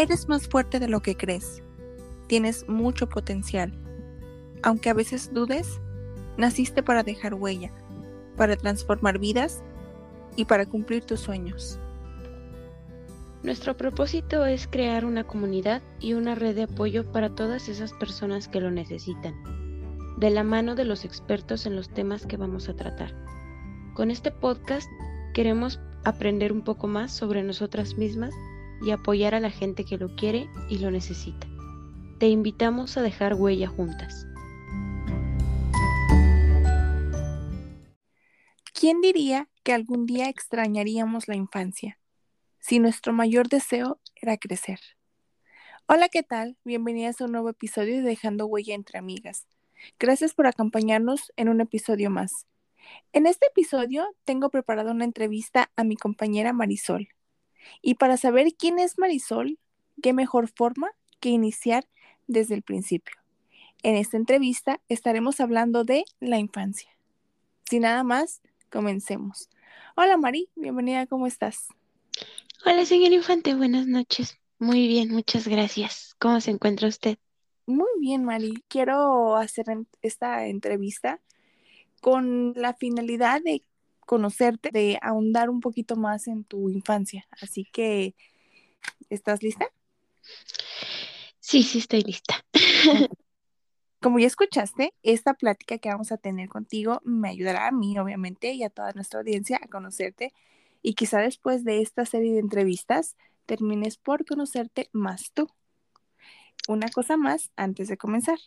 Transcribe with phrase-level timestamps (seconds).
[0.00, 1.60] Eres más fuerte de lo que crees.
[2.28, 3.72] Tienes mucho potencial.
[4.62, 5.80] Aunque a veces dudes,
[6.36, 7.72] naciste para dejar huella,
[8.36, 9.60] para transformar vidas
[10.36, 11.80] y para cumplir tus sueños.
[13.42, 18.46] Nuestro propósito es crear una comunidad y una red de apoyo para todas esas personas
[18.46, 19.34] que lo necesitan,
[20.16, 23.16] de la mano de los expertos en los temas que vamos a tratar.
[23.94, 24.88] Con este podcast
[25.34, 28.32] queremos aprender un poco más sobre nosotras mismas
[28.82, 31.46] y apoyar a la gente que lo quiere y lo necesita.
[32.18, 34.26] Te invitamos a dejar huella juntas.
[38.72, 41.98] ¿Quién diría que algún día extrañaríamos la infancia?
[42.68, 44.78] si nuestro mayor deseo era crecer.
[45.86, 46.58] Hola, ¿qué tal?
[46.64, 49.46] Bienvenidas a un nuevo episodio de Dejando Huella entre Amigas.
[49.98, 52.46] Gracias por acompañarnos en un episodio más.
[53.14, 57.08] En este episodio tengo preparada una entrevista a mi compañera Marisol.
[57.82, 59.58] Y para saber quién es Marisol,
[60.02, 61.88] qué mejor forma que iniciar
[62.26, 63.16] desde el principio.
[63.82, 66.90] En esta entrevista estaremos hablando de la infancia.
[67.68, 69.48] Sin nada más, comencemos.
[69.96, 71.68] Hola Mari, bienvenida, ¿cómo estás?
[72.64, 74.38] Hola, señor Infante, buenas noches.
[74.58, 76.16] Muy bien, muchas gracias.
[76.18, 77.18] ¿Cómo se encuentra usted?
[77.66, 78.64] Muy bien, Mari.
[78.66, 79.66] Quiero hacer
[80.02, 81.20] esta entrevista
[82.00, 83.62] con la finalidad de
[84.08, 87.28] conocerte, de ahondar un poquito más en tu infancia.
[87.42, 88.16] Así que,
[89.10, 89.66] ¿estás lista?
[91.38, 92.42] Sí, sí, estoy lista.
[94.00, 98.54] Como ya escuchaste, esta plática que vamos a tener contigo me ayudará a mí, obviamente,
[98.54, 100.32] y a toda nuestra audiencia a conocerte
[100.80, 103.14] y quizá después de esta serie de entrevistas
[103.44, 105.50] termines por conocerte más tú.
[106.66, 108.38] Una cosa más antes de comenzar.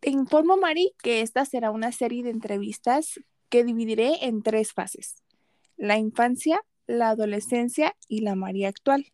[0.00, 3.20] Te informo, Mari, que esta será una serie de entrevistas
[3.50, 5.22] que dividiré en tres fases.
[5.76, 9.12] La infancia, la adolescencia y la Mari actual.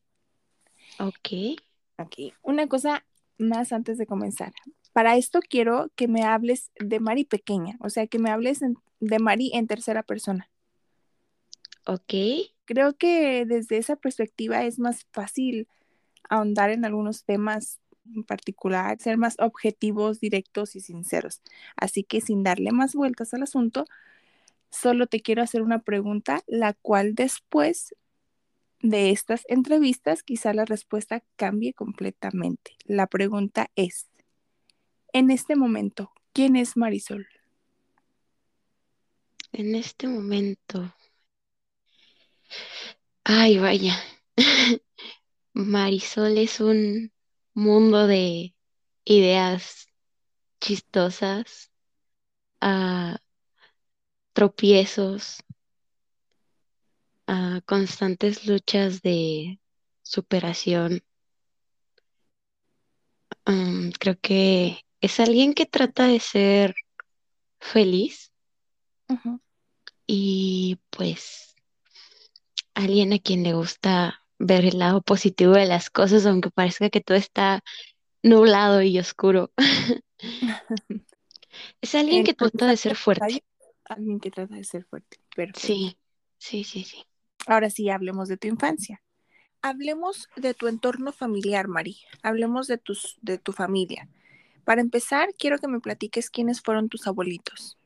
[0.98, 1.58] Ok.
[1.98, 2.34] Ok.
[2.42, 3.04] Una cosa
[3.38, 4.52] más antes de comenzar.
[4.92, 8.60] Para esto quiero que me hables de Mari pequeña, o sea, que me hables
[9.00, 10.48] de Mari en tercera persona.
[11.86, 12.14] Ok.
[12.64, 15.68] Creo que desde esa perspectiva es más fácil
[16.28, 17.80] ahondar en algunos temas
[18.14, 21.42] en particular, ser más objetivos, directos y sinceros.
[21.76, 23.84] Así que sin darle más vueltas al asunto,
[24.70, 27.94] solo te quiero hacer una pregunta, la cual después
[28.80, 32.76] de estas entrevistas quizá la respuesta cambie completamente.
[32.84, 34.08] La pregunta es,
[35.12, 37.26] en este momento, ¿quién es Marisol?
[39.52, 40.92] En este momento,
[43.24, 43.96] Ay, vaya.
[45.52, 47.12] Marisol es un
[47.54, 48.54] mundo de
[49.04, 49.88] ideas
[50.60, 51.72] chistosas,
[52.60, 53.18] ah,
[54.36, 55.42] tropiezos,
[57.26, 59.58] a ah, constantes luchas de
[60.02, 61.02] superación.
[63.46, 66.74] Mm, creo que es alguien que trata de ser
[67.60, 68.30] feliz
[70.06, 71.54] y pues
[72.74, 77.00] alguien a quien le gusta ver el lado positivo de las cosas, aunque parezca que
[77.00, 77.64] todo está
[78.22, 79.50] nublado y oscuro.
[81.80, 83.42] es alguien que trata de ser fuerte.
[83.88, 85.18] Alguien que trata de ser fuerte.
[85.34, 85.66] Perfecto.
[85.66, 85.98] Sí,
[86.38, 87.04] sí, sí, sí.
[87.46, 89.02] Ahora sí, hablemos de tu infancia.
[89.62, 91.98] Hablemos de tu entorno familiar, Mari.
[92.22, 94.08] Hablemos de, tus, de tu familia.
[94.64, 97.78] Para empezar, quiero que me platiques quiénes fueron tus abuelitos.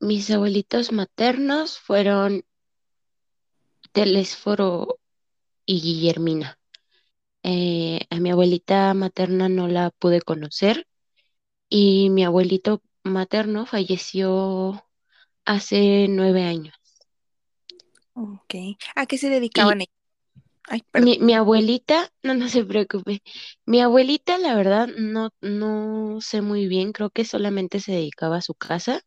[0.00, 2.44] Mis abuelitos maternos fueron
[3.92, 4.98] Telésforo
[5.66, 6.58] y Guillermina.
[7.42, 10.86] Eh, a mi abuelita materna no la pude conocer
[11.70, 14.84] y mi abuelito materno falleció
[15.50, 16.74] hace nueve años.
[18.14, 18.54] Ok.
[18.94, 19.94] ¿A qué se dedicaban ellos?
[20.94, 23.22] mi, abuelita, no, no se preocupe.
[23.66, 28.42] Mi abuelita, la verdad, no, no sé muy bien, creo que solamente se dedicaba a
[28.42, 29.02] su casa.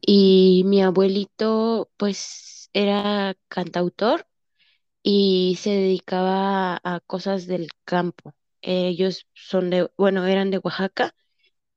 [0.00, 4.26] Y mi abuelito, pues era cantautor
[5.02, 8.34] y se dedicaba a cosas del campo.
[8.60, 11.14] Ellos son de, bueno, eran de Oaxaca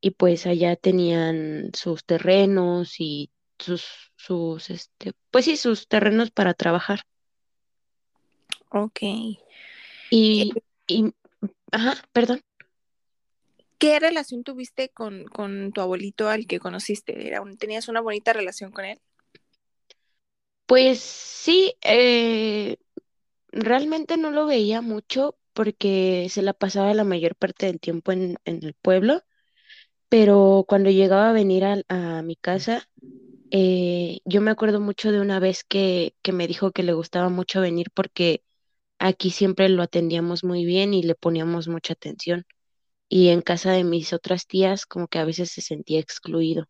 [0.01, 6.53] y pues allá tenían sus terrenos y sus, sus, este, pues sí, sus terrenos para
[6.53, 7.01] trabajar.
[8.69, 8.99] Ok.
[9.01, 10.53] Y,
[10.87, 11.13] y
[11.71, 12.41] ajá, perdón.
[13.77, 17.27] ¿Qué relación tuviste con, con tu abuelito al que conociste?
[17.27, 18.99] Era ¿Tenías una bonita relación con él?
[20.65, 22.77] Pues sí, eh,
[23.51, 28.37] realmente no lo veía mucho porque se la pasaba la mayor parte del tiempo en,
[28.45, 29.23] el pueblo,
[30.09, 32.87] pero cuando llegaba a venir a, mi casa,
[33.51, 37.29] eh, yo me acuerdo mucho de una vez que, que me dijo que le gustaba
[37.29, 38.43] mucho venir porque
[38.99, 42.45] aquí siempre lo atendíamos muy bien y le poníamos mucha atención.
[43.09, 46.65] Y en casa de mis otras tías como que a veces se sentía excluido.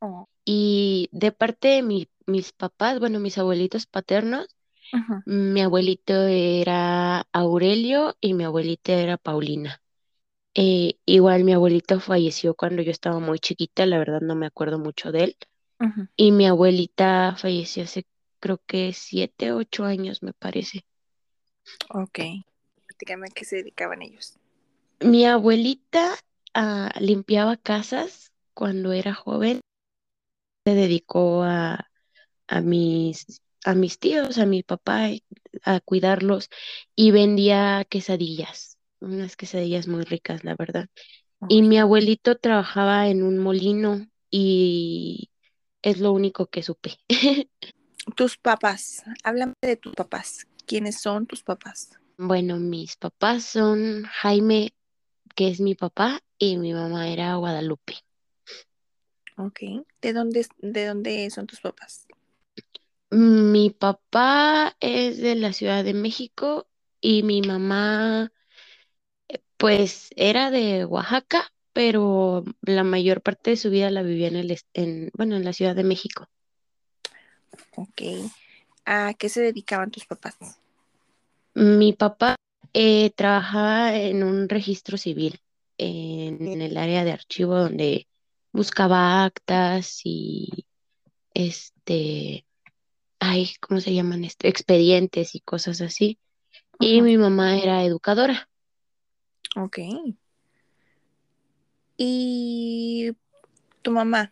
[0.00, 0.28] Oh.
[0.44, 4.46] Y de parte de mis papás, bueno, mis abuelitos paternos,
[5.24, 9.82] mi abuelito era Aurelio y mi abuelita era Paulina.
[10.54, 14.78] Eh, igual mi abuelito falleció cuando yo estaba muy chiquita, la verdad no me acuerdo
[14.78, 15.36] mucho de él.
[16.16, 18.06] Y mi abuelita falleció hace
[18.40, 20.86] creo que siete, ocho años, me parece.
[21.90, 22.20] Ok.
[22.98, 24.38] Dígame qué se dedicaban ellos.
[25.00, 26.14] Mi abuelita
[26.54, 29.60] ah, limpiaba casas cuando era joven.
[30.64, 31.90] Se dedicó a,
[32.48, 35.10] a, mis, a mis tíos, a mi papá,
[35.62, 36.48] a cuidarlos
[36.94, 40.88] y vendía quesadillas, unas quesadillas muy ricas, la verdad.
[41.48, 45.30] Y mi abuelito trabajaba en un molino y
[45.86, 46.98] es lo único que supe.
[48.16, 50.48] tus papás, háblame de tus papás.
[50.66, 51.90] ¿Quiénes son tus papás?
[52.18, 54.74] Bueno, mis papás son Jaime,
[55.36, 57.98] que es mi papá, y mi mamá era Guadalupe.
[59.36, 59.60] Ok.
[60.02, 62.08] ¿De dónde, de dónde son tus papás?
[63.10, 66.66] Mi papá es de la Ciudad de México
[67.00, 68.32] y mi mamá,
[69.56, 74.58] pues, era de Oaxaca, pero la mayor parte de su vida la vivía en el,
[74.72, 76.26] en, bueno, en la Ciudad de México.
[77.76, 78.00] Ok.
[78.86, 80.38] ¿A qué se dedicaban tus papás?
[81.52, 82.36] Mi papá
[82.72, 85.38] eh, trabajaba en un registro civil,
[85.76, 88.08] en, el área de archivo donde
[88.52, 90.48] buscaba actas y
[91.34, 92.46] este,
[93.18, 94.48] ay, ¿cómo se llaman esto?
[94.48, 96.18] Expedientes y cosas así.
[96.80, 98.48] Y mi mamá era educadora.
[99.56, 99.78] Ok.
[101.96, 103.12] ¿Y
[103.82, 104.30] tu mamá?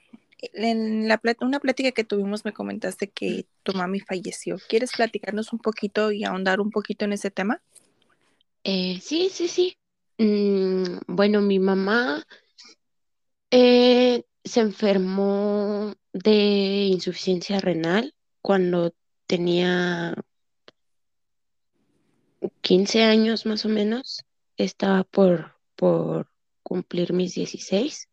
[0.52, 4.58] en la una plática que tuvimos me comentaste que tu mami falleció.
[4.69, 7.62] ¿Quieres platicarnos un poquito y ahondar un poquito en ese tema?
[8.64, 9.76] Eh, sí, sí, sí.
[10.19, 12.25] Mm, bueno, mi mamá
[13.50, 18.94] eh, se enfermó de insuficiencia renal cuando
[19.26, 20.14] tenía
[22.60, 24.25] 15 años más o menos.
[24.56, 26.28] Estaba por, por
[26.64, 28.08] cumplir mis 16.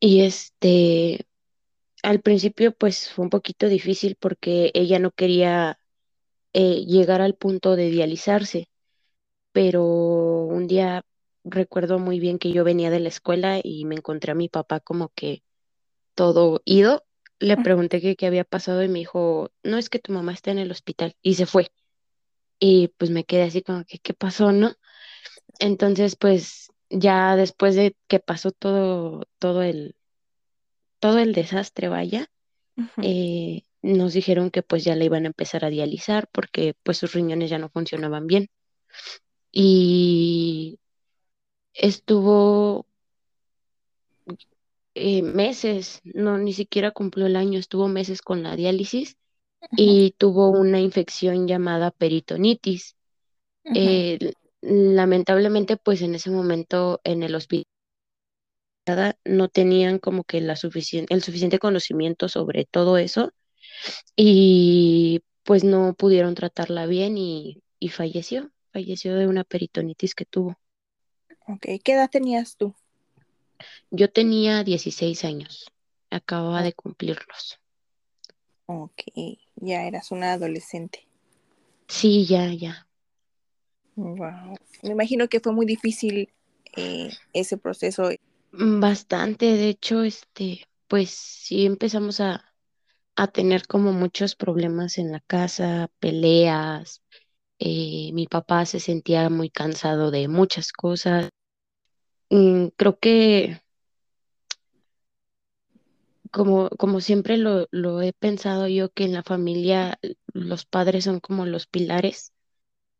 [0.00, 1.26] Y este,
[2.02, 5.78] al principio pues fue un poquito difícil porque ella no quería
[6.52, 8.68] eh, llegar al punto de dializarse,
[9.52, 11.04] pero un día
[11.44, 14.80] recuerdo muy bien que yo venía de la escuela y me encontré a mi papá
[14.80, 15.42] como que
[16.14, 17.04] todo ido.
[17.38, 20.58] Le pregunté qué había pasado y me dijo, no es que tu mamá está en
[20.58, 21.70] el hospital y se fue.
[22.58, 24.72] Y pues me quedé así como que, ¿qué pasó, no?
[25.58, 29.96] Entonces, pues ya después de que pasó todo, todo el,
[30.98, 32.30] todo el desastre, vaya,
[33.02, 37.12] eh, nos dijeron que pues ya le iban a empezar a dializar porque pues sus
[37.12, 38.48] riñones ya no funcionaban bien.
[39.52, 40.78] Y
[41.74, 42.86] estuvo
[44.94, 49.16] eh, meses, no, ni siquiera cumplió el año, estuvo meses con la diálisis
[49.72, 52.96] y tuvo una infección llamada peritonitis.
[53.64, 54.32] Eh,
[54.64, 57.66] lamentablemente, pues en ese momento en el hospital
[59.24, 63.32] no tenían como que la suficiente, el suficiente conocimiento sobre todo eso
[64.16, 70.56] y pues no pudieron tratarla bien y, y falleció, falleció de una peritonitis que tuvo.
[71.46, 72.74] Ok, ¿qué edad tenías tú?
[73.90, 75.66] Yo tenía 16 años,
[76.10, 77.60] acababa de cumplirlos.
[78.66, 79.02] Ok,
[79.56, 81.06] ya eras una adolescente.
[81.88, 82.83] Sí, ya, ya.
[83.96, 84.56] Wow.
[84.82, 86.28] Me imagino que fue muy difícil
[86.76, 88.10] eh, ese proceso.
[88.52, 92.52] Bastante, de hecho, este, pues sí empezamos a,
[93.16, 97.02] a tener como muchos problemas en la casa, peleas.
[97.58, 101.30] Eh, mi papá se sentía muy cansado de muchas cosas.
[102.30, 103.60] Mm, creo que
[106.30, 109.98] como, como siempre lo, lo he pensado yo, que en la familia
[110.32, 112.33] los padres son como los pilares.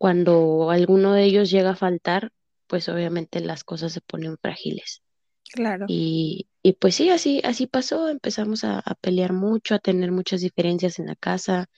[0.05, 2.31] Cuando alguno de ellos llega a faltar,
[2.67, 5.01] pues obviamente las cosas se ponen frágiles.
[5.51, 5.87] Claro.
[5.89, 8.11] Y, y pues sí, así, así pasó.
[8.11, 11.71] Empezamos a, pelear mucho, a tener muchas diferencias en la casa.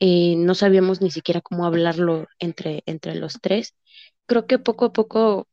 [0.00, 3.74] Eh, no sabíamos ni siquiera cómo hablarlo entre, entre los tres.
[4.24, 5.46] Creo que poco a poco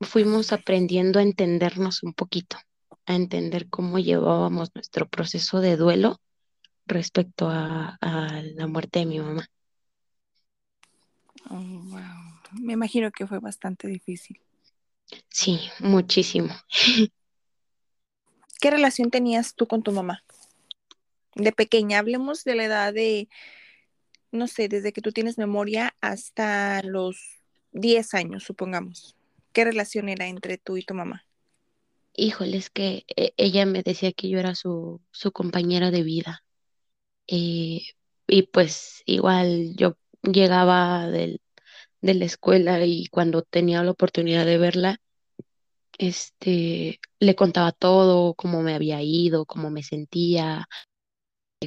[0.00, 2.58] fuimos aprendiendo a entendernos un poquito
[3.06, 6.20] a entender cómo llevábamos nuestro proceso de duelo
[6.86, 9.48] respecto a, la muerte de mi mamá.
[11.50, 11.82] Oh,
[12.60, 14.40] Me imagino que fue bastante difícil.
[15.28, 16.54] Sí, muchísimo.
[18.60, 20.24] ¿Qué relación tenías tú con tu mamá?
[21.34, 23.28] De pequeña, hablemos de la edad de
[24.30, 27.40] no sé, desde que tú tienes memoria hasta los
[27.72, 29.16] 10 años, supongamos.
[29.52, 31.24] ¿Qué relación era entre tú y tu mamá?
[32.14, 36.44] Híjole, es que eh, ella me decía que yo era su, su compañera de vida.
[37.26, 37.82] Eh,
[38.26, 39.96] y pues igual yo
[40.32, 41.40] llegaba del,
[42.00, 45.00] de la escuela y cuando tenía la oportunidad de verla,
[45.98, 50.68] este, le contaba todo, cómo me había ido, cómo me sentía,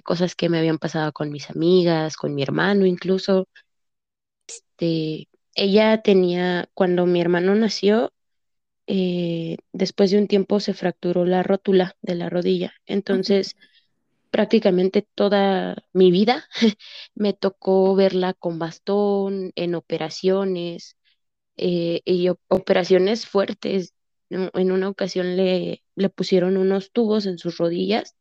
[0.04, 3.48] cosas que me habían pasado con mis amigas, con mi hermano incluso.
[4.48, 8.14] Este, ella tenía, cuando mi hermano nació,
[8.88, 12.74] eh, después de un tiempo se fracturó la rótula de la rodilla.
[12.86, 13.56] Entonces,
[14.32, 16.46] prácticamente toda mi vida
[17.16, 20.98] me tocó verla con bastón, en operaciones,
[21.58, 23.94] eh, y operaciones fuertes.
[24.30, 28.16] En una ocasión le, le pusieron unos tubos en sus rodillas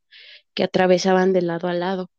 [0.55, 2.11] que atravesaban de lado a lado.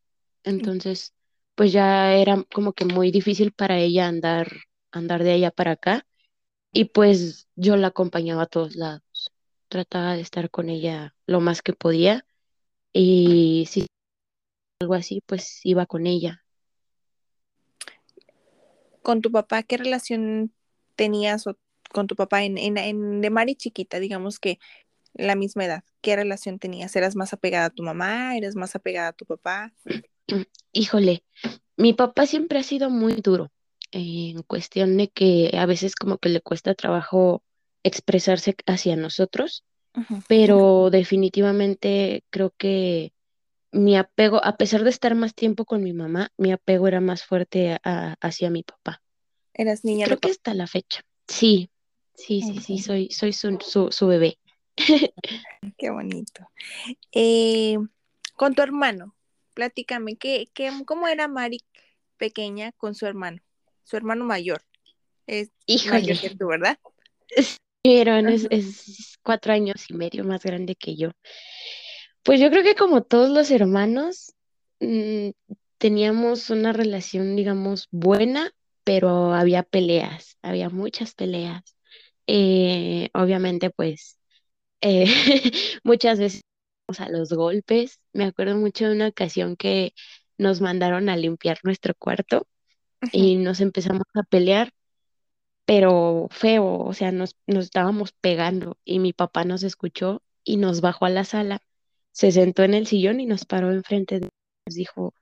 [0.43, 1.13] Entonces,
[1.55, 4.51] pues ya era como que muy difícil para ella andar,
[4.91, 6.05] andar de allá para acá.
[6.73, 9.33] Y pues yo la acompañaba a todos lados.
[9.69, 12.25] Trataba de estar con ella lo más que podía.
[12.93, 13.87] Y si
[14.81, 16.43] algo así, pues iba con ella.
[19.01, 20.53] ¿Con tu papá qué relación
[20.95, 21.45] tenías
[21.91, 24.59] con tu papá en, en, en de Mari chiquita, digamos que
[25.13, 25.83] la misma edad?
[26.01, 26.95] ¿Qué relación tenías?
[26.95, 28.37] ¿Eras más apegada a tu mamá?
[28.37, 29.73] ¿Eras más apegada a tu papá?
[30.71, 31.23] Híjole,
[31.77, 33.51] mi papá siempre ha sido muy duro
[33.91, 37.43] en cuestión de que a veces como que le cuesta trabajo
[37.83, 39.65] expresarse hacia nosotros,
[40.27, 43.13] pero definitivamente creo que
[43.71, 47.23] mi apego, a pesar de estar más tiempo con mi mamá, mi apego era más
[47.23, 49.01] fuerte hacia mi papá.
[49.53, 50.05] ¿Eras niña?
[50.05, 51.03] Creo que hasta la fecha.
[51.27, 51.69] Sí,
[52.13, 54.39] sí, sí, sí, soy, soy su, su, bebé.
[55.77, 56.49] Qué bonito.
[57.11, 57.77] Eh,
[58.35, 59.15] con tu hermano,
[59.53, 61.59] platícame, ¿qué, qué, ¿cómo era Mari
[62.17, 63.41] pequeña con su hermano?
[63.83, 64.63] Su hermano mayor.
[65.27, 65.51] Es
[65.85, 66.77] mayor que tú, ¿verdad?
[67.83, 71.11] Pero es, es cuatro años y medio más grande que yo.
[72.23, 74.33] Pues yo creo que como todos los hermanos,
[74.79, 75.29] mm,
[75.77, 78.51] teníamos una relación, digamos, buena,
[78.83, 81.63] pero había peleas, había muchas peleas.
[82.27, 84.19] Eh, obviamente, pues,
[84.81, 85.05] eh,
[85.83, 86.43] muchas veces
[86.99, 87.99] a los golpes.
[88.13, 89.93] Me acuerdo mucho de una ocasión que
[90.37, 92.47] nos mandaron a limpiar nuestro cuarto
[93.11, 94.71] y nos empezamos a pelear,
[95.65, 100.81] pero feo, o sea, nos, nos estábamos pegando y mi papá nos escuchó y nos
[100.81, 101.61] bajó a la sala
[102.11, 104.29] se sentó en el sillón y nos paró enfrente de
[104.67, 105.13] nos dijo,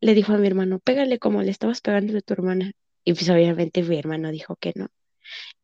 [0.00, 2.72] le dijo a mi hermano, pégale como le estabas pegando a tu hermana.
[3.04, 4.88] Y pues obviamente mi hermano dijo que no.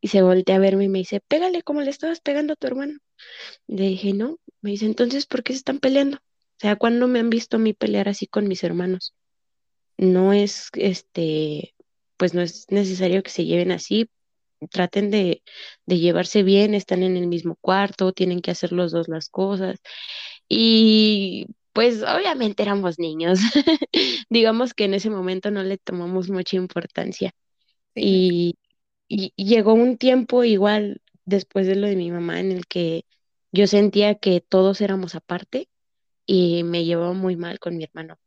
[0.01, 2.67] Y se voltea a verme y me dice, pégale como le estabas pegando a tu
[2.67, 2.99] hermano.
[3.67, 4.39] le dije, no.
[4.61, 6.17] Me dice, entonces, ¿por qué se están peleando?
[6.17, 9.15] O sea, ¿cuándo me han visto a mí pelear así con mis hermanos?
[9.97, 11.74] No es, este,
[12.17, 14.09] pues no es necesario que se lleven así.
[14.71, 15.43] Traten de,
[15.85, 19.79] de llevarse bien, están en el mismo cuarto, tienen que hacer los dos las cosas.
[20.49, 23.39] Y pues obviamente éramos niños.
[24.29, 27.33] Digamos que en ese momento no le tomamos mucha importancia.
[27.95, 28.57] Y,
[29.09, 33.05] llegó un tiempo igual después de lo de mi mamá en el que
[33.51, 35.69] yo sentía que todos éramos aparte
[36.25, 38.19] y me llevaba muy mal con mi hermano.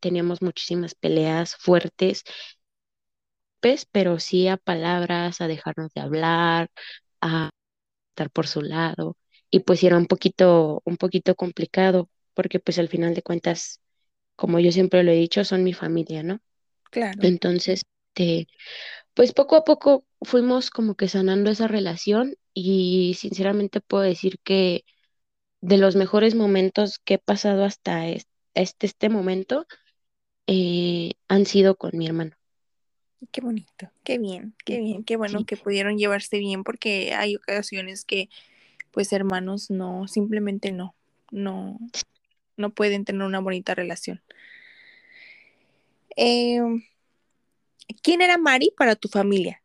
[0.00, 2.24] Teníamos muchísimas peleas fuertes,
[3.92, 6.70] pero sí a palabras, a dejarnos de hablar,
[7.20, 7.50] a
[8.10, 9.16] estar por su lado
[9.50, 13.80] y pues era un poquito, un poquito complicado, porque pues al final de cuentas,
[14.36, 16.40] como yo siempre lo he dicho, son mi familia, ¿no?
[16.90, 17.18] Claro.
[17.22, 17.82] Entonces,
[18.16, 18.48] este,
[19.14, 24.84] pues poco a poco fuimos como que sanando esa relación y sinceramente puedo decir que
[25.60, 29.66] de los mejores momentos que he pasado hasta este, este, momento
[30.46, 32.35] eh, han sido con mi hermano.
[33.32, 38.04] Qué bonito, qué bien, qué bien, qué bueno que pudieron llevarse bien porque hay ocasiones
[38.04, 38.28] que
[38.90, 40.94] pues hermanos no, simplemente no,
[41.30, 41.78] no,
[42.56, 44.22] no pueden tener una bonita relación.
[46.16, 46.82] Em,
[48.02, 49.62] ¿Quién era Mari para tu familia?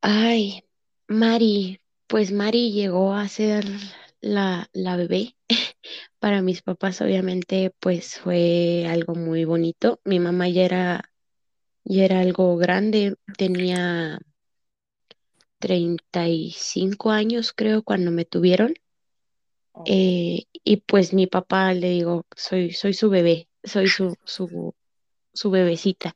[0.00, 0.64] Ay,
[1.06, 3.64] Mari, pues Mari llegó a ser
[4.20, 5.36] la, la bebé.
[6.18, 10.00] Para mis papás, obviamente, pues fue algo muy bonito.
[10.04, 11.12] Mi mamá ya era,
[11.84, 14.20] ya era algo grande, tenía
[15.60, 18.74] 35 años, creo, cuando me tuvieron.
[19.86, 24.74] Eh, y pues mi papá le digo, soy, soy su bebé, soy su, su,
[25.32, 26.14] su bebecita.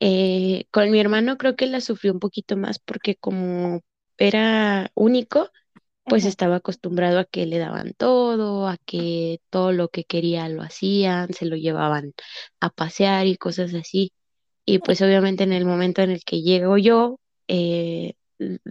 [0.00, 3.82] Eh, con mi hermano creo que la sufrió un poquito más porque como
[4.18, 5.50] era único,
[6.04, 10.62] pues estaba acostumbrado a que le daban todo, a que todo lo que quería lo
[10.62, 12.12] hacían, se lo llevaban
[12.60, 14.12] a pasear y cosas así.
[14.64, 18.14] Y pues obviamente en el momento en el que llego yo, eh,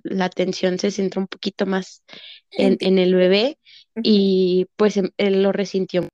[0.03, 2.03] la atención se centra un poquito más
[2.51, 3.57] en, el bebé
[4.03, 6.07] y pues em, él lo resintió.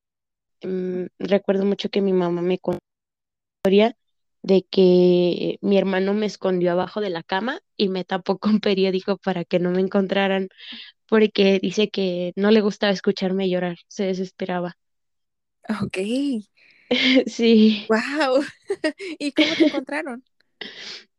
[0.64, 2.80] Mm, recuerdo mucho que mi mamá me contó
[3.66, 3.96] historia
[4.44, 9.18] de que mi hermano me escondió abajo de la cama y me tapó con periódico
[9.18, 10.50] para que no me encontraran,
[11.08, 14.78] porque dice que no le gustaba escucharme llorar, se desesperaba.
[15.84, 15.98] Ok.
[17.28, 17.86] sí.
[17.90, 18.44] Wow.
[19.20, 20.24] ¿Y cómo te encontraron?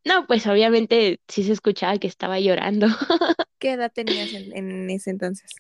[0.05, 2.87] No, pues obviamente sí se escuchaba que estaba llorando.
[3.59, 5.50] ¿Qué edad tenías en, ese entonces?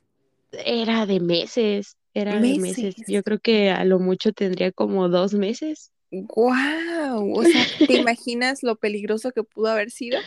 [0.52, 2.94] Era de meses, era de meses.
[3.08, 5.90] Yo creo que a lo mucho tendría como dos meses.
[6.12, 7.32] ¡Guau!
[7.34, 10.20] O sea, ¿te imaginas lo peligroso que pudo haber sido?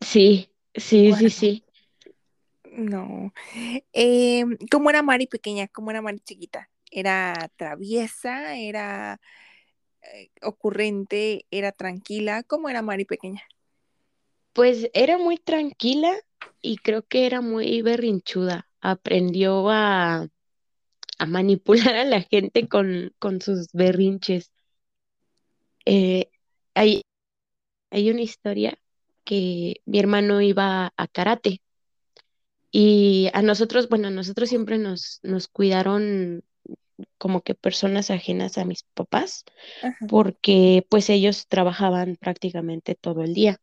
[0.00, 1.64] Sí, sí, sí, sí.
[2.76, 3.32] No.
[3.92, 5.68] Em, ¿Cómo era Mari pequeña?
[5.68, 6.70] ¿Cómo era Mari chiquita?
[6.90, 8.56] ¿Era traviesa?
[8.56, 9.20] ¿Era
[10.02, 11.46] eh, ocurrente?
[11.50, 12.42] ¿Era tranquila?
[12.42, 13.42] ¿Cómo era Mari pequeña?
[14.52, 16.12] Pues era muy tranquila
[16.62, 18.68] y creo que era muy berrinchuda.
[18.80, 20.28] Aprendió a,
[21.26, 24.52] manipular a la gente con, sus berrinches.
[25.86, 26.28] Eh,
[26.74, 28.78] hay una historia
[29.24, 31.63] que mi hermano iba a karate
[32.76, 36.42] y a nosotros, bueno, a nosotros siempre nos, nos cuidaron
[37.18, 39.44] como que personas ajenas a mis papás,
[40.08, 43.60] porque pues ellos trabajaban prácticamente todo el día.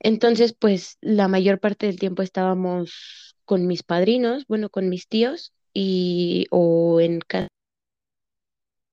[0.00, 5.52] Entonces, pues la mayor parte del tiempo estábamos con mis padrinos, bueno, con mis tíos,
[5.72, 7.46] y o en casa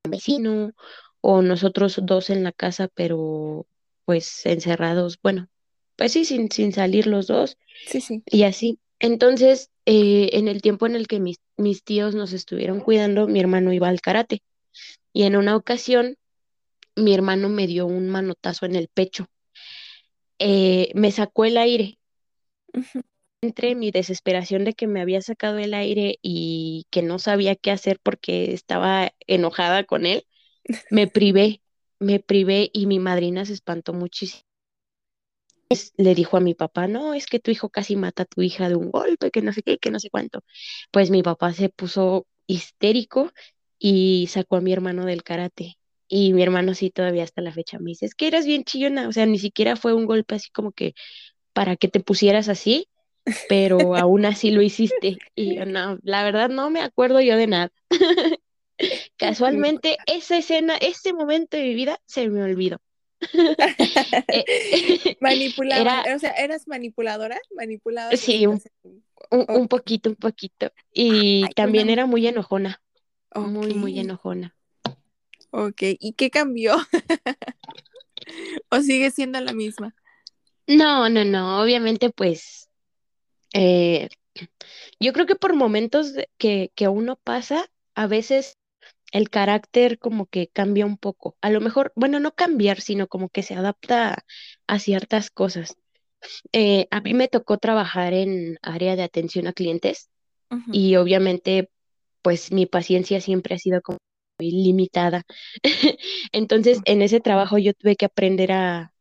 [0.07, 0.73] vecino,
[1.21, 3.65] o nosotros dos en la casa, pero
[4.05, 5.49] pues encerrados, bueno,
[5.95, 7.57] pues sí, sin, sin salir los dos.
[7.87, 8.21] Sí, sí.
[8.27, 8.79] Y así.
[8.99, 13.39] Entonces, eh, en el tiempo en el que mis, mis tíos nos estuvieron cuidando, mi
[13.39, 14.41] hermano iba al karate.
[15.13, 16.17] Y en una ocasión,
[16.95, 19.27] mi hermano me dio un manotazo en el pecho.
[20.39, 21.99] Eh, me sacó el aire.
[23.41, 27.71] Entre mi desesperación de que me había sacado el aire y que no sabía qué
[27.71, 30.25] hacer porque estaba enojada con él,
[30.89, 31.61] me privé,
[31.99, 34.46] me privé y mi madrina se espantó muchísimo.
[35.97, 38.69] Le dijo a mi papá, no, es que tu hijo casi mata a tu hija
[38.69, 40.41] de un golpe, que no sé qué, que no sé cuánto.
[40.91, 43.31] Pues mi papá se puso histérico
[43.79, 45.77] y sacó a mi hermano del karate.
[46.07, 49.09] Y mi hermano sí todavía hasta la fecha me dice, es que eras bien chillona,
[49.09, 50.93] o sea, ni siquiera fue un golpe así como que
[51.53, 52.89] para que te pusieras así,
[53.47, 55.19] pero aún así lo hiciste.
[55.35, 57.71] Y yo, no, la verdad no me acuerdo yo de nada.
[59.17, 62.79] Casualmente, esa escena, ese momento de mi vida se me olvidó.
[64.27, 67.39] Eh, Manipulaba, o sea, ¿eras manipuladora?
[67.55, 68.15] Manipuladora.
[68.15, 70.71] Sí, un, poquito, un poquito.
[70.93, 72.81] Y también era muy enojona.
[73.35, 74.55] Muy, muy enojona.
[75.51, 76.75] Ok, ¿y qué cambió?
[78.69, 79.95] ¿O sigue siendo la misma?
[80.67, 82.69] No, no, no, obviamente pues
[83.53, 84.09] eh,
[84.99, 88.57] yo creo que por momentos que, que uno pasa, a veces
[89.11, 91.37] el carácter como que cambia un poco.
[91.41, 94.25] A lo mejor, bueno, no cambiar, sino como que se adapta
[94.67, 95.77] a, ciertas cosas.
[96.51, 100.09] Eh, a mí me tocó trabajar en área de atención a clientes
[100.71, 101.69] y obviamente
[102.21, 103.99] pues mi paciencia siempre ha sido como
[104.39, 105.23] muy limitada.
[106.31, 108.93] Entonces, en ese trabajo yo tuve que aprender a,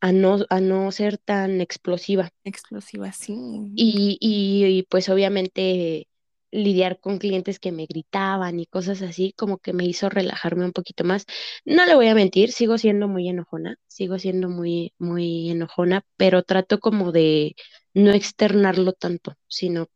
[0.00, 2.30] a, no, a no ser tan explosiva.
[2.44, 3.34] Explosiva, sí.
[3.74, 6.08] Y, y, y pues obviamente
[6.52, 10.72] lidiar con clientes que me gritaban y cosas así, como que me hizo relajarme un
[10.72, 11.26] poquito más.
[11.64, 16.42] No le voy a mentir, sigo siendo muy enojona, sigo siendo muy, muy enojona, pero
[16.42, 17.56] trato como de
[17.94, 19.88] no externarlo tanto, sino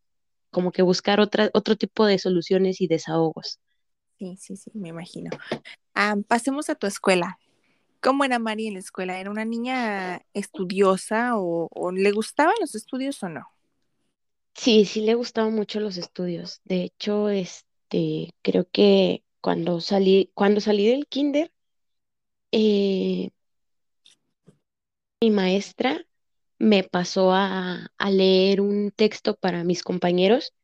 [0.50, 3.60] como que buscar otra, otro tipo de soluciones y desahogos.
[4.18, 5.30] Sí, sí, sí, me imagino.
[5.94, 7.38] Ah, pasemos a tu escuela.
[8.00, 9.18] ¿Cómo era Mari en la escuela?
[9.18, 13.53] ¿Era una niña estudiosa o le gustaban los estudios o no?
[14.54, 16.60] Sí, sí le gustaban mucho los estudios.
[16.64, 21.52] De hecho, este, creo que cuando salí, cuando salí del kinder,
[22.52, 23.30] eh,
[25.20, 26.06] mi maestra
[26.58, 30.54] me pasó a, a leer un texto para mis compañeros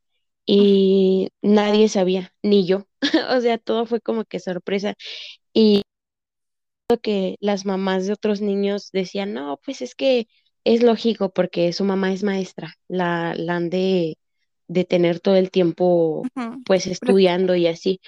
[0.46, 2.86] y nadie sabía, ni yo.
[3.36, 4.94] O sea, todo fue como que sorpresa.
[5.54, 5.82] Y
[7.02, 10.28] que las mamás de otros niños decían, no, pues es que
[10.64, 14.16] es lógico porque su mamá es maestra, la, la han de,
[14.88, 16.22] tener todo el tiempo
[16.64, 18.00] pues estudiando y así,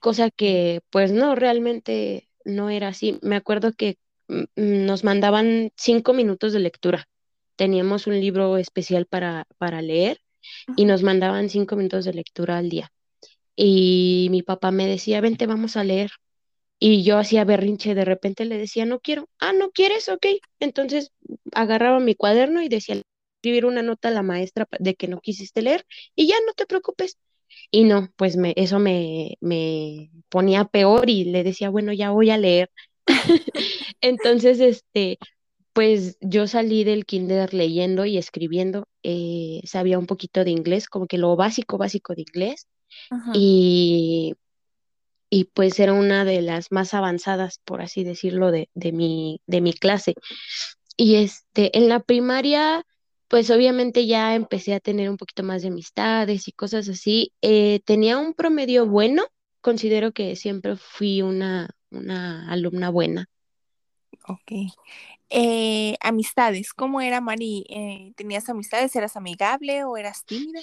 [0.00, 3.18] cosa que pues no, realmente no era así.
[3.22, 3.96] Me acuerdo que
[4.28, 7.06] mm, mm, nos mandaban cinco minutos de lectura,
[7.56, 10.20] teníamos un libro especial para, para leer
[10.76, 12.90] y nos mandaban cinco minutos de lectura al día.
[13.56, 16.10] Y mi papá me decía, vente, vamos a leer.
[16.78, 19.28] Y yo hacía berrinche, de repente le decía, no quiero.
[19.38, 20.08] Ah, ¿no quieres?
[20.08, 20.26] Ok.
[20.60, 21.12] Entonces
[21.52, 23.00] agarraba mi cuaderno y decía,
[23.36, 26.66] escribir una nota a la maestra de que no quisiste leer y ya no te
[26.66, 27.18] preocupes.
[27.70, 32.30] Y no, pues me, eso me, me ponía peor y le decía, bueno, ya voy
[32.30, 32.70] a leer.
[34.00, 35.18] Entonces, este,
[35.72, 41.06] pues yo salí del kinder leyendo y escribiendo, eh, sabía un poquito de inglés, como
[41.06, 42.68] que lo básico, básico de inglés,
[43.34, 44.34] y,
[45.34, 49.60] y pues era una de las más avanzadas, por así decirlo, de, de, mi, de
[49.60, 50.14] mi clase.
[50.96, 52.86] Y este, en la primaria,
[53.26, 57.32] pues obviamente ya empecé a tener un poquito más de amistades y cosas así.
[57.42, 59.24] Eh, tenía un promedio bueno,
[59.60, 63.26] considero que siempre fui una, una alumna buena.
[64.28, 64.52] Ok.
[65.30, 67.66] Eh, amistades, ¿cómo era Mari?
[67.70, 68.94] Eh, ¿Tenías amistades?
[68.94, 70.60] ¿Eras amigable o eras tímida?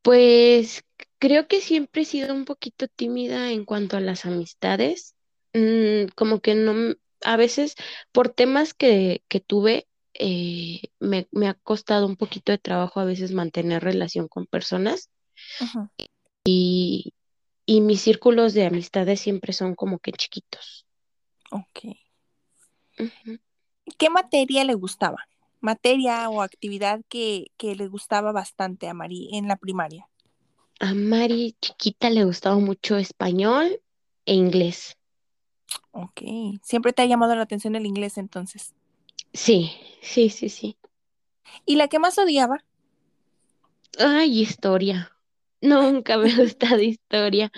[0.00, 0.85] Pues
[1.18, 5.14] creo que siempre he sido un poquito tímida en cuanto a las amistades.
[5.52, 7.74] Mm, como que no, a veces
[8.12, 13.04] por temas que, que tuve, eh, me, me, ha costado un poquito de trabajo a
[13.04, 15.10] veces mantener relación con personas.
[16.44, 17.14] Y,
[17.64, 20.86] y mis círculos de amistades siempre son como que chiquitos.
[21.50, 21.96] Ok.
[23.98, 25.26] ¿Qué materia le gustaba?
[25.60, 30.08] Materia o actividad que, que le gustaba bastante a Mari en la primaria.
[30.80, 33.80] A Mari chiquita le gustaba mucho español
[34.24, 34.96] e inglés.
[35.90, 36.22] Ok.
[36.62, 38.74] ¿Siempre te ha llamado la atención el inglés entonces?
[39.32, 40.78] Sí, sí, sí, sí.
[41.64, 42.64] ¿Y la que más odiaba?
[43.98, 45.12] Ay, historia.
[45.60, 47.50] Nunca me ha gustado historia.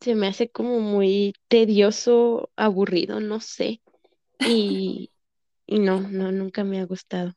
[0.00, 3.82] Se me hace como muy tedioso, aburrido, no sé.
[4.40, 5.12] Y,
[5.66, 7.34] y no, no, nunca me ha gustado.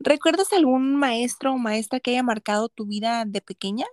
[0.00, 3.86] ¿Recuerdas algún maestro o maestra que haya marcado tu vida de pequeña?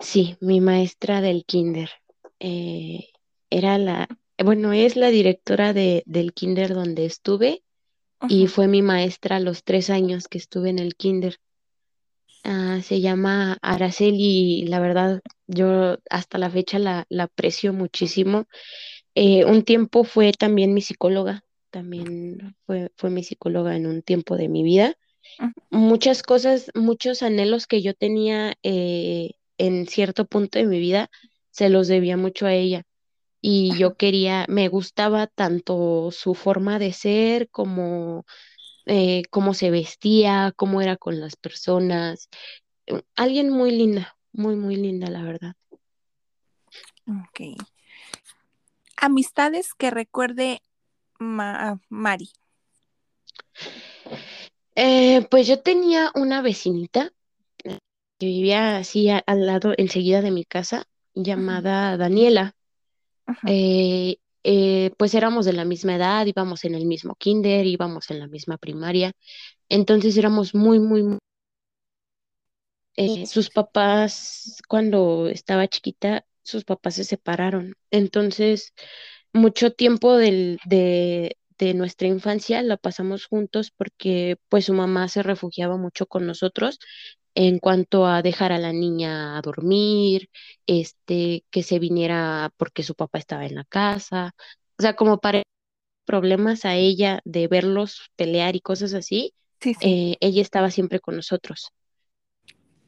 [0.00, 1.90] Sí, mi maestra del kinder.
[2.40, 3.08] Eh,
[3.50, 4.08] era la,
[4.44, 7.62] bueno, es la directora de, del kinder donde estuve
[8.28, 11.38] y fue mi maestra los tres años que estuve en el kinder.
[12.44, 18.46] Ah, se llama Araceli y la verdad yo hasta la fecha la, la aprecio muchísimo.
[19.14, 24.36] Eh, un tiempo fue también mi psicóloga, también fue, fue mi psicóloga en un tiempo
[24.36, 24.94] de mi vida.
[25.70, 31.10] Muchas cosas, muchos anhelos que yo tenía eh, en cierto punto de mi vida,
[31.50, 32.84] se los debía mucho a ella.
[33.40, 38.24] Y yo quería, me gustaba tanto su forma de ser como
[38.86, 42.28] eh, cómo se vestía, cómo era con las personas.
[43.16, 45.56] Alguien muy linda, muy, muy linda, la verdad.
[47.08, 47.60] Ok.
[48.96, 50.62] Amistades que recuerde
[51.88, 52.30] Mari.
[54.76, 57.12] Eh, pues yo tenía una vecinita
[57.62, 62.54] que vivía así al lado, enseguida de mi casa, llamada Daniela.
[63.46, 68.20] Eh, eh, pues éramos de la misma edad, íbamos en el mismo kinder, íbamos en
[68.20, 69.12] la misma primaria,
[69.68, 71.18] entonces éramos muy, muy, muy...
[73.26, 78.74] sus papás, cuando estaba chiquita, sus papás se separaron, entonces
[79.34, 85.22] mucho tiempo del, de, de nuestra infancia la pasamos juntos porque pues su mamá se
[85.22, 86.78] refugiaba mucho con nosotros
[87.34, 90.30] en cuanto a dejar a la niña a dormir,
[90.66, 94.34] este, que se viniera porque su papá estaba en la casa,
[94.78, 95.42] o sea, como para
[96.04, 99.34] problemas a ella de verlos pelear y cosas así,
[99.80, 101.70] eh, ella estaba siempre con nosotros.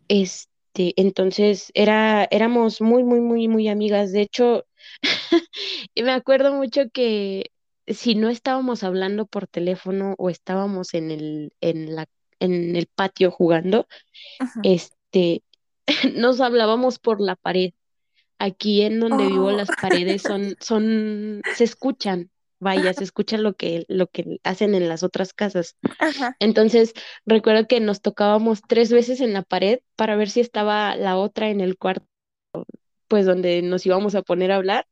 [0.09, 0.56] Este,
[0.97, 4.13] entonces era, éramos muy, muy, muy, muy amigas.
[4.13, 4.65] De hecho,
[5.97, 7.51] me acuerdo mucho que
[7.87, 12.07] si no estábamos hablando por teléfono o estábamos en el, en la,
[12.41, 13.87] en el patio jugando,
[14.63, 15.43] este,
[16.15, 17.73] nos hablábamos por la pared.
[18.39, 19.75] Aquí en donde vivo las oh.
[19.81, 25.03] paredes son, son, se escuchan, vaya, se escucha lo que, lo que hacen en las
[25.03, 25.77] otras casas.
[26.39, 31.17] Entonces, recuerdo que nos tocábamos tres veces en la pared para ver si estaba la
[31.17, 32.07] otra en el cuarto,
[33.09, 34.87] pues donde nos íbamos a poner a hablar.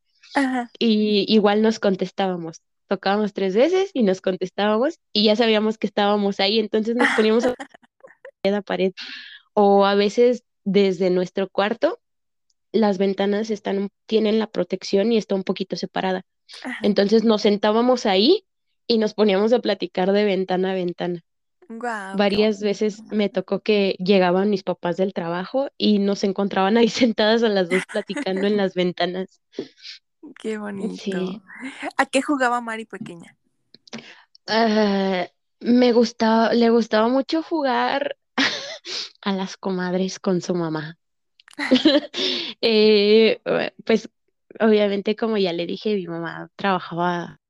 [0.79, 2.61] Y igual nos contestábamos.
[2.89, 7.47] Tocábamos tres veces y nos contestábamos y ya sabíamos que estábamos ahí, entonces nos poníamos
[7.47, 7.55] a
[8.45, 8.93] la pared.
[9.55, 12.01] O a veces desde nuestro cuarto,
[12.73, 16.25] las ventanas están, tienen la protección y está un poquito separada.
[16.83, 18.47] Entonces nos sentábamos ahí
[18.87, 21.25] y nos poníamos a platicar de ventana a ventana.
[22.17, 27.43] Varias veces me tocó que llegaban mis papás del trabajo y nos encontraban ahí sentadas
[27.43, 29.41] a las dos platicando en las ventanas.
[30.41, 31.43] Qué bonito.
[31.97, 33.37] ¿A qué jugaba Mari pequeña?
[34.47, 35.27] Ah,
[35.61, 38.17] Me gustaba, le gustaba mucho jugar
[39.23, 40.99] a las comadres con su mamá.
[42.67, 43.41] Eh,
[43.85, 44.09] pues
[44.61, 47.41] obviamente, como ya le dije, mi mamá trabajaba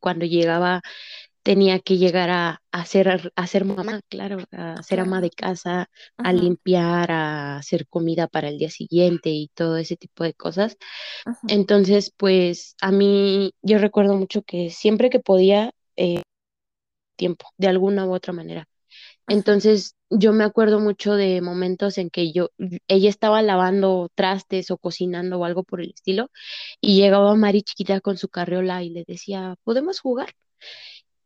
[0.00, 0.82] cuando llegaba
[1.42, 5.90] tenía que llegar a, a, ser, a ser mamá, claro, a ser ama de casa,
[6.22, 10.76] a limpiar, a hacer comida para el día siguiente y todo ese tipo de cosas.
[11.48, 16.22] Entonces, pues a mí, yo recuerdo mucho que siempre que podía, eh,
[17.16, 18.68] tiempo, de alguna u otra manera.
[19.28, 22.50] Entonces, yo me acuerdo mucho de momentos en que yo,
[22.88, 26.30] ella estaba lavando trastes o cocinando o algo por el estilo,
[26.80, 30.34] y llegaba Mari chiquita con su carriola y le decía, ¿podemos jugar?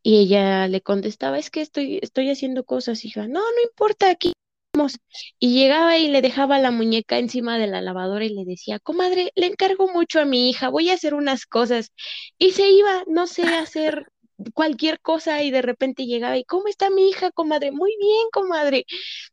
[0.02, 3.26] Y ella le contestaba, es que estoy, estoy haciendo cosas, hija.
[3.26, 4.33] No, no importa, aquí
[4.74, 4.98] vamos.
[5.38, 9.33] Y llegaba y le dejaba la muñeca encima de la lavadora y le decía, comadre,
[9.35, 11.92] le encargo mucho a mi hija, voy a hacer unas cosas.
[12.38, 14.09] Y se iba, no sé, a hacer
[14.54, 17.72] cualquier cosa y de repente llegaba y, ¿cómo está mi hija, comadre?
[17.72, 18.86] Muy bien, comadre.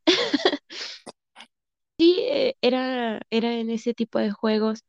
[1.98, 4.84] sí, eh, era, era en ese tipo de juegos.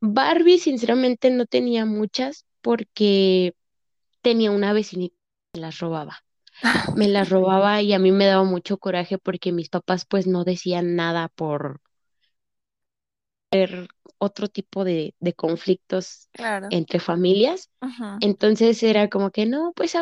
[0.00, 3.54] Barbie, sinceramente, no tenía muchas porque
[4.22, 5.16] tenía una vecinita
[5.54, 6.18] me las robaba.
[6.96, 10.44] Me las robaba y a mí me daba mucho coraje porque mis papás pues no
[10.44, 11.80] decían nada por
[14.18, 16.28] otro tipo de, de conflictos
[16.70, 17.70] entre familias.
[18.20, 19.94] Entonces era como que no, pues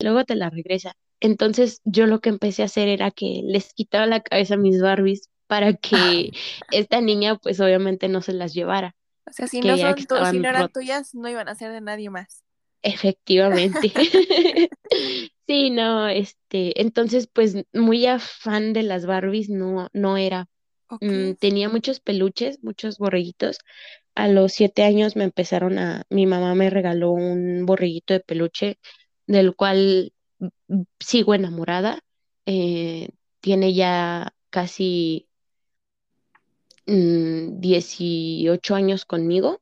[0.00, 0.94] luego te la regresa.
[1.20, 4.80] Entonces yo lo que empecé a hacer era que les quitaba la cabeza a mis
[4.80, 6.32] Barbies para que
[6.72, 8.96] esta niña pues obviamente no se las llevara.
[9.26, 12.10] O sea, si no, son si no eran tuyas, no iban a ser de nadie
[12.10, 12.42] más.
[12.82, 13.92] Efectivamente.
[15.46, 20.48] sí, no, este, entonces, pues muy afán de las Barbies no, no era.
[21.00, 23.58] Mm, tenía muchos peluches, muchos borreguitos.
[24.14, 28.78] A los siete años me empezaron a, mi mamá me regaló un borreguito de peluche
[29.26, 30.12] del cual
[31.00, 32.00] sigo enamorada.
[32.46, 35.28] Eh, tiene ya casi
[36.86, 39.60] 18 mm, años conmigo.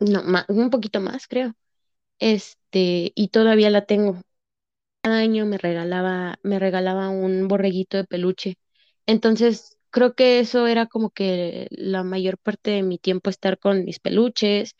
[0.00, 1.54] No, un poquito más, creo.
[2.18, 4.20] Este, y todavía la tengo.
[5.02, 8.56] Cada año me regalaba, me regalaba un borreguito de peluche.
[9.12, 13.84] Entonces, creo que eso era como que la mayor parte de mi tiempo estar con
[13.84, 14.74] mis peluches,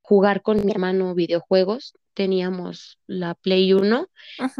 [0.00, 1.94] jugar con mi hermano videojuegos.
[2.14, 4.08] Teníamos la Play 1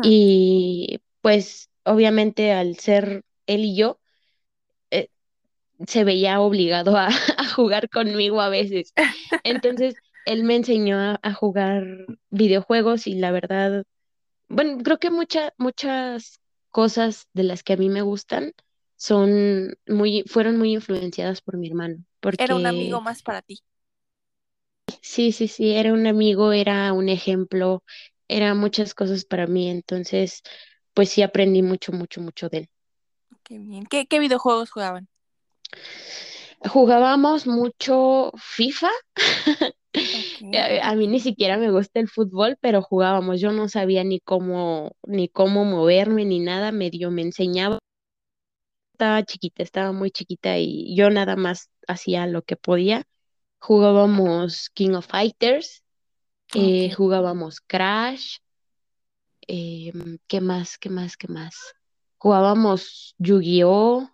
[0.02, 4.00] y pues obviamente al ser él y yo,
[5.86, 7.10] se veía obligado a,
[7.54, 8.92] jugar conmigo a veces.
[9.44, 9.94] Entonces,
[10.26, 11.84] él me enseñó a, jugar
[12.30, 13.84] videojuegos y la verdad,
[14.48, 16.40] bueno, creo que muchas muchas
[16.74, 18.52] cosas de las que a mí me gustan
[18.96, 21.98] son muy, fueron muy influenciadas por mi hermano.
[22.18, 22.42] Porque...
[22.42, 23.60] Era un amigo más para ti.
[25.00, 27.84] Sí, sí, sí, era un amigo, era un ejemplo,
[28.26, 30.42] era muchas cosas para mí, entonces,
[30.94, 32.68] pues sí aprendí mucho, mucho, mucho de él.
[33.44, 33.86] Qué bien.
[33.86, 35.06] ¿Qué, qué videojuegos jugaban?
[36.68, 38.90] Jugábamos mucho FIFA.
[40.82, 43.40] A mí ni siquiera me gusta el fútbol, pero jugábamos.
[43.40, 46.72] Yo no sabía ni cómo, ni cómo moverme, ni nada.
[46.72, 47.78] Medio me enseñaba.
[48.92, 53.04] Estaba chiquita, estaba muy chiquita y yo nada más hacía lo que podía.
[53.58, 55.82] Jugábamos King of Fighters,
[56.54, 58.38] eh, jugábamos Crash.
[59.46, 60.78] Em, ¿Qué más?
[60.78, 61.16] ¿Qué más?
[61.16, 61.74] ¿Qué más?
[62.18, 64.13] Jugábamos Yu-Gi-Oh!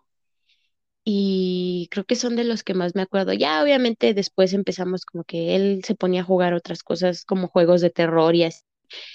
[1.04, 3.32] Y creo que son de los que más me acuerdo.
[3.32, 7.80] Ya obviamente después empezamos como que él se ponía a jugar otras cosas como juegos
[7.80, 8.62] de terror y así,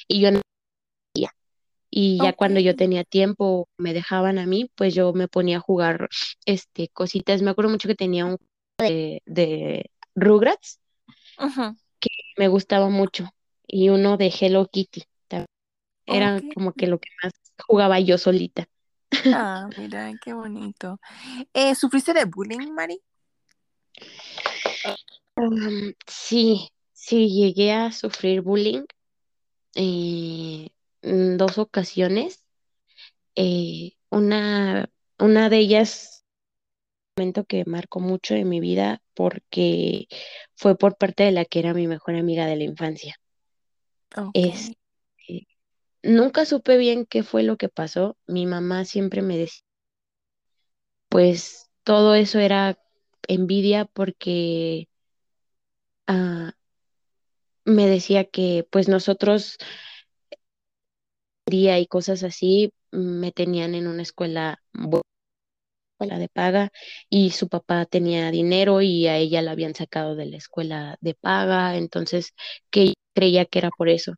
[0.08, 0.41] y yo no
[1.98, 5.62] y ya cuando yo tenía tiempo, me dejaban a mí, pues yo me ponía a
[5.62, 6.10] jugar
[6.45, 7.41] este cositas.
[7.41, 8.38] Me acuerdo mucho que tenía un
[8.78, 10.82] de, de Rugrats
[12.02, 13.30] que me gustaba mucho
[13.65, 15.04] y uno de Hello Kitty.
[16.06, 17.32] Era como que lo que más
[17.65, 18.67] jugaba yo solita.
[19.34, 21.00] Ah, mira, qué bonito.
[21.54, 23.02] Eh, ¿Sufriste de bullying, Mari?
[26.08, 28.86] sí, sí, llegué a sufrir bullying
[29.76, 30.70] eh,
[31.02, 32.46] en dos ocasiones.
[33.36, 34.89] Eh, una,
[35.20, 36.26] una de ellas,
[37.18, 40.08] un momento que marcó mucho en mi vida porque
[40.56, 43.20] fue por parte de la que era mi mejor amiga de la infancia.
[44.34, 44.72] Es,
[46.06, 48.15] Nunca supe bien qué fue lo que pasó.
[48.28, 49.62] Mi mamá siempre me decía,
[51.10, 52.78] pues todo eso era
[53.28, 54.88] envidia porque
[56.08, 56.54] ah,
[57.65, 59.58] me decía que pues nosotros
[61.48, 64.62] y cosas así me tenían en una escuela
[65.94, 66.72] escuela de paga
[67.10, 71.13] y su papá tenía dinero y a ella la habían sacado de la escuela de
[71.15, 72.34] paga, entonces
[72.70, 74.15] que creía que era por eso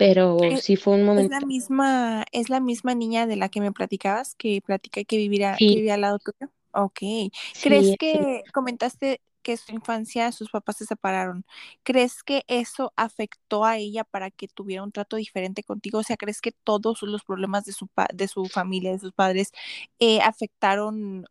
[0.00, 1.34] pero eh, sí fue un momento.
[1.34, 5.18] ¿Es la misma, es la misma niña de la que me platicabas, que platica que,
[5.18, 6.50] vivirá, que vivía al lado tuyo?
[6.72, 7.00] Ok.
[7.62, 11.44] ¿Crees que comentaste que su infancia sus papás se separaron?
[11.82, 15.98] ¿Crees que eso afectó a ella para que tuviera un trato diferente contigo?
[15.98, 19.52] O sea, ¿crees que todos los problemas de su, de su familia, de sus padres,
[19.98, 21.26] eh, afectaron,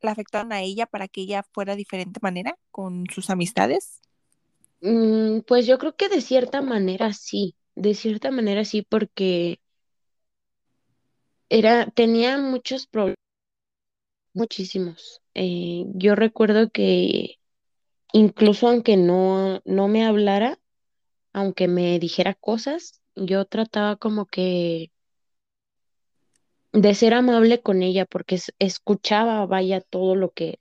[0.00, 4.00] la afectaron a ella para que ella fuera de diferente manera con sus amistades?
[4.80, 9.60] Mm, pues yo creo que de cierta manera sí, de cierta manera sí, porque
[11.48, 13.18] era, tenía muchos problemas,
[14.32, 15.22] muchísimos.
[15.34, 17.38] Eh, yo recuerdo que
[18.12, 20.58] incluso aunque no, no me hablara,
[21.32, 24.92] aunque me dijera cosas, yo trataba como que
[26.72, 30.56] de ser amable con ella porque escuchaba, vaya, todo lo que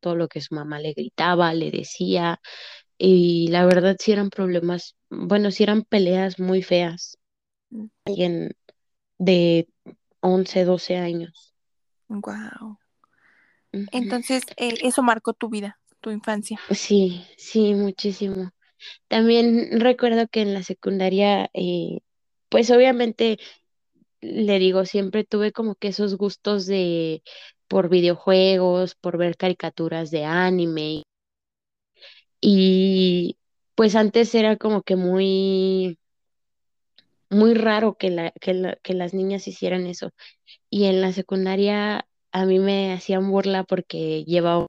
[0.00, 2.40] todo lo que su mamá le gritaba, le decía,
[3.04, 7.18] y la verdad sí eran problemas, bueno, sí eran peleas muy feas,
[7.70, 7.86] mm.
[8.04, 8.56] alguien
[9.18, 9.66] de
[10.20, 11.52] 11, 12 años.
[12.06, 12.78] Wow.
[13.72, 16.60] Entonces, eh, eso marcó tu vida, tu infancia.
[16.70, 18.52] Sí, sí, muchísimo.
[19.08, 22.02] También recuerdo que en la secundaria, eh,
[22.50, 23.38] pues obviamente,
[24.20, 27.24] le digo, siempre tuve como que esos gustos de
[27.66, 31.02] por videojuegos, por ver caricaturas de anime.
[32.42, 33.38] Y
[33.76, 35.98] pues antes era como que muy,
[37.30, 40.10] muy raro que, la, que, que las niñas hicieran eso.
[40.70, 44.66] Y en la secundaria a mí me hacían burla porque llevaba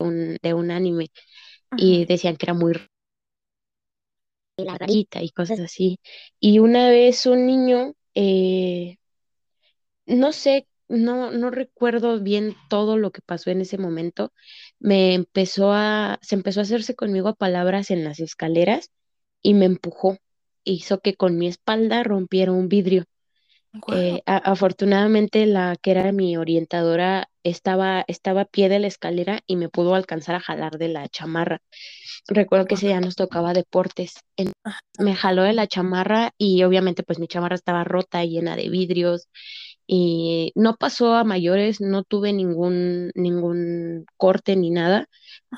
[0.00, 1.08] un, de un anime
[1.76, 2.74] y decían que era muy
[4.58, 5.98] la rarita y cosas así.
[6.40, 8.96] Y una vez un niño, eh,
[10.06, 14.32] no sé, no, no recuerdo bien todo lo que pasó en ese momento,
[14.78, 18.90] me empezó a, se empezó a hacerse conmigo a palabras en las escaleras
[19.42, 20.18] y me empujó.
[20.64, 23.04] Hizo que con mi espalda rompiera un vidrio.
[23.92, 29.56] Eh, afortunadamente la que era mi orientadora estaba, estaba a pie de la escalera y
[29.56, 31.60] me pudo alcanzar a jalar de la chamarra.
[32.26, 34.14] Recuerdo que ese día nos tocaba deportes.
[34.98, 39.28] me jaló de la chamarra y obviamente pues mi chamarra estaba rota, llena de vidrios
[39.86, 45.08] y no pasó a mayores, no tuve ningún, ningún corte ni nada,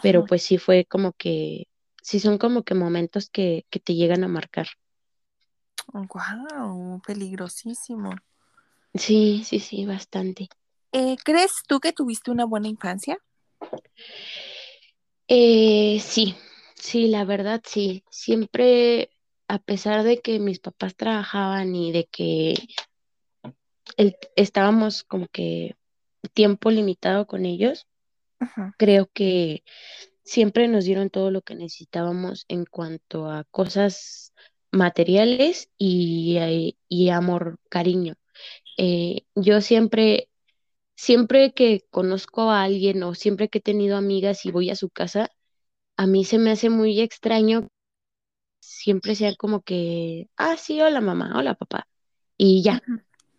[0.02, 1.66] pero pues sí fue como que,
[2.02, 4.68] sí son como que momentos que, que te llegan a marcar.
[5.92, 8.14] Wow, peligrosísimo.
[8.94, 10.48] Sí, sí, sí, bastante.
[10.92, 13.18] Eh, ¿Crees tú que tuviste una buena infancia?
[15.28, 16.34] Eh, sí,
[16.74, 18.02] sí, la verdad sí.
[18.10, 19.10] Siempre,
[19.46, 22.54] a pesar de que mis papás trabajaban y de que
[24.36, 25.76] estábamos como que
[26.34, 27.86] tiempo limitado con ellos,
[28.76, 29.64] creo que
[30.24, 34.34] siempre nos dieron todo lo que necesitábamos en cuanto a cosas
[34.72, 38.14] materiales y, y amor, cariño.
[38.78, 40.30] Eh, yo siempre,
[40.96, 44.90] siempre que conozco a alguien o siempre que he tenido amigas y voy a su
[44.90, 45.30] casa,
[45.96, 47.68] a mí se me hace muy extraño
[48.60, 51.88] siempre sea como que, ah, sí, hola mamá, hola papá,
[52.36, 52.82] y ya.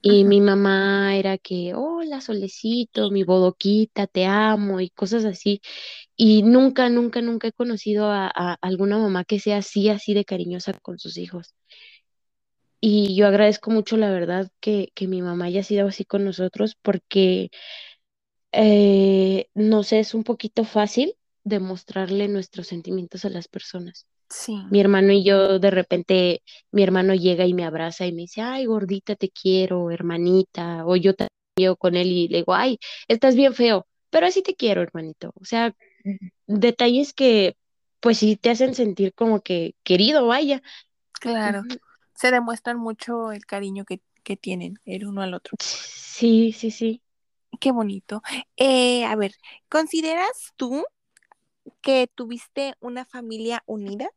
[0.02, 5.62] Y mi mamá era que, hola solecito, mi bodoquita, te amo y cosas así.
[6.16, 8.28] Y nunca, nunca, nunca he conocido a,
[8.62, 11.54] alguna mamá que sea así, así de cariñosa con sus hijos.
[12.82, 16.76] Y yo agradezco mucho, la verdad, que, que mi mamá haya sido así con nosotros
[16.82, 17.50] porque,
[18.52, 24.08] eh, no sé, es un poquito fácil demostrarle nuestros sentimientos a las personas.
[24.30, 24.62] Sí.
[24.70, 28.42] Mi hermano y yo, de repente, mi hermano llega y me abraza y me dice,
[28.42, 31.30] ay, gordita, te quiero, hermanita, o yo también
[31.78, 35.34] con él y le digo, ay, estás bien feo, pero así te quiero, hermanito.
[35.36, 35.76] O sea,
[36.48, 37.56] detalles que
[38.00, 40.62] pues sí te hacen sentir como que querido, vaya.
[41.14, 41.64] Claro,
[42.14, 44.02] se demuestran mucho el cariño que,
[44.40, 45.58] tienen el uno al otro.
[45.60, 47.02] Sí, sí, sí.
[47.60, 48.22] Qué bonito.
[48.58, 49.34] Eh, a ver,
[49.70, 50.86] ¿consideras tú
[51.82, 54.12] que tuviste una familia unida?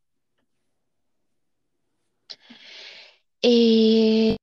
[3.43, 4.37] Eh,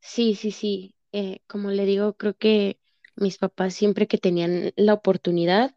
[0.00, 0.94] sí, sí, sí.
[1.12, 2.80] Eh, como le digo, creo que
[3.16, 5.74] mis papás siempre que tenían la oportunidad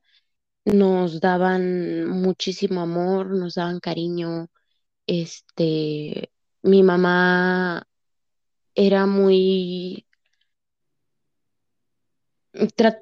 [0.65, 4.49] nos daban muchísimo amor, nos daban cariño.
[5.07, 6.31] Este,
[6.63, 7.87] mi mamá
[8.75, 10.07] era muy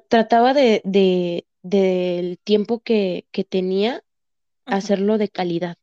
[0.08, 0.82] trataba de,
[1.62, 4.02] del tiempo que, que tenía
[4.66, 5.76] hacerlo de calidad,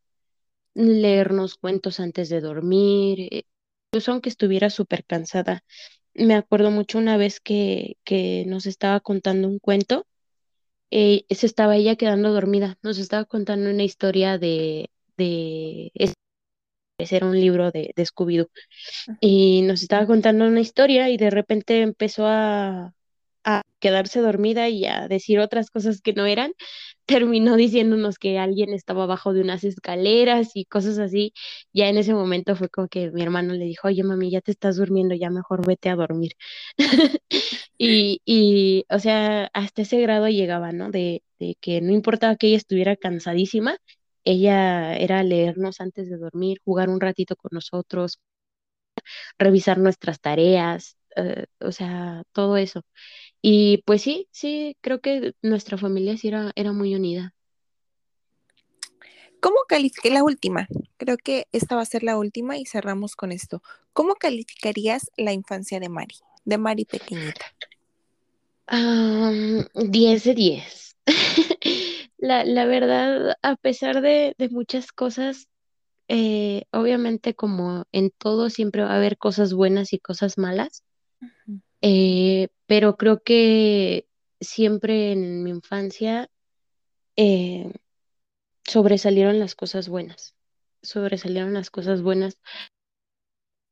[0.76, 3.43] leernos cuentos antes de dormir, eh,
[3.91, 5.63] incluso aunque estuviera súper cansada.
[6.13, 10.05] Me acuerdo mucho una vez que, que nos estaba contando un cuento
[10.91, 15.91] eh, se estaba ella quedando dormida, nos estaba contando una historia de, de
[16.97, 18.49] era un libro de, de Scooby-Doo.
[19.19, 22.93] Y nos estaba contando una historia y de repente empezó a, a
[23.86, 26.53] quedarse dormida y a decir otras cosas que no eran,
[27.05, 31.33] terminó diciéndonos que alguien estaba abajo de unas escaleras y cosas así.
[31.73, 34.51] Ya en ese momento fue como que mi hermano le dijo, oye mami, ya te
[34.51, 36.33] estás durmiendo, ya mejor vete a dormir.
[37.77, 40.91] y, y, o sea, hasta ese grado llegaba, ¿no?
[40.91, 43.77] De, de que no importaba que ella estuviera cansadísima,
[44.23, 48.19] ella era leernos antes de dormir, jugar un ratito con nosotros,
[49.38, 52.81] revisar nuestras tareas, eh, o sea, todo eso.
[53.47, 57.35] Y pues sí, sí, creo que nuestra familia sí era, era muy unida.
[59.39, 60.67] ¿Cómo califiqué la última?
[60.97, 63.61] Creo que esta va a ser la última y cerramos con esto.
[63.93, 67.45] ¿Cómo calificarías la infancia de Mari, de Mari pequeñita?
[69.75, 70.97] 10 de 10.
[72.17, 75.49] la, la, verdad, a pesar de, de muchas cosas,
[76.07, 80.83] eh, obviamente como en todo siempre va a haber cosas buenas y cosas malas.
[81.88, 84.07] Eh, pero creo que
[84.39, 86.31] siempre en mi infancia
[87.15, 87.71] eh,
[88.63, 90.33] sobresalieron las cosas buenas,
[90.81, 92.39] sobresalieron las cosas buenas.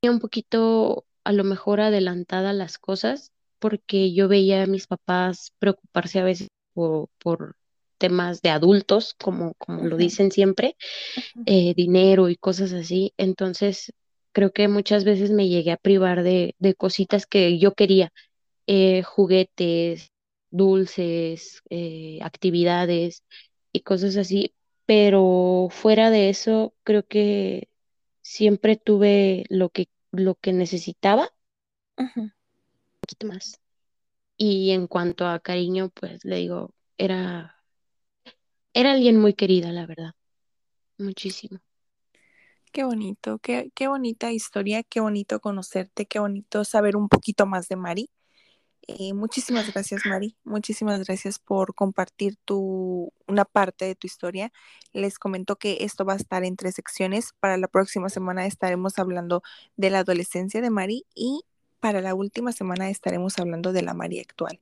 [0.04, 6.20] Un poquito a lo mejor adelantada las cosas porque yo veía a mis papás preocuparse
[6.20, 7.56] a veces por, por
[7.98, 10.78] temas de adultos, como, como lo dicen siempre,
[11.48, 13.12] eh, dinero y cosas así.
[13.18, 13.92] Entonces,
[14.34, 18.12] creo que muchas veces me llegué a privar de, de cositas que yo quería,
[18.68, 20.12] eh, juguetes,
[20.52, 23.24] dulces, eh, actividades
[23.74, 24.56] y cosas así,
[24.86, 27.70] pero fuera de eso, creo que
[28.22, 31.34] siempre tuve lo que, lo que necesitaba, un
[33.02, 33.60] poquito más.
[34.38, 37.64] Y en cuanto a cariño, pues le digo, era,
[38.76, 40.12] era alguien muy querida, la verdad,
[41.00, 41.60] muchísimo.
[42.74, 47.68] Qué bonito, qué, qué bonita historia, qué bonito conocerte, qué bonito saber un poquito más
[47.68, 48.10] de Mari.
[48.88, 50.36] Eh, muchísimas gracias, Mari.
[50.44, 54.52] Muchísimas gracias por compartir tu, una parte de tu historia.
[54.92, 57.34] Les comento que esto va a estar en tres secciones.
[57.40, 59.44] Para la próxima semana estaremos hablando
[59.78, 61.44] de la adolescencia de Mari y
[61.80, 64.60] para la última semana estaremos hablando de la Mari actual.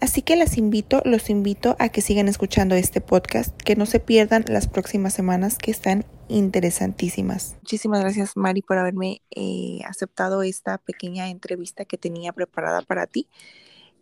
[0.00, 4.00] Así que las invito, los invito a que sigan escuchando este podcast, que no se
[4.00, 7.56] pierdan las próximas semanas que están interesantísimas.
[7.62, 13.28] Muchísimas gracias Mari por haberme eh, aceptado esta pequeña entrevista que tenía preparada para ti.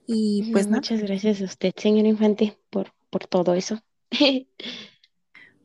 [0.06, 3.82] Y pues Muchas gracias a usted, señor Infante, por, por todo eso.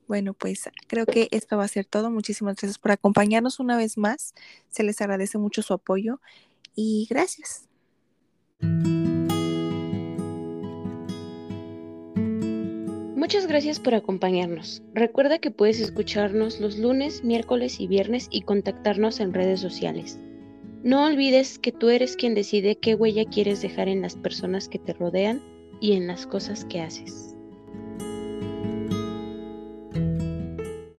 [0.06, 2.12] Bueno, pues creo que esto va a ser todo.
[2.12, 4.34] Muchísimas gracias por acompañarnos una vez más.
[4.70, 6.20] Se les agradece mucho su apoyo
[6.76, 7.68] y gracias.
[13.24, 14.82] Muchas gracias por acompañarnos.
[14.94, 20.20] Recuerda que puedes escucharnos los lunes, miércoles y viernes y contactarnos en redes sociales.
[20.84, 24.78] No olvides que tú eres quien decide qué huella quieres dejar en las personas que
[24.78, 25.42] te rodean
[25.80, 27.33] y en las cosas que haces.